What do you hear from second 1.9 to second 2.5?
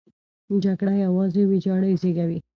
زېږوي.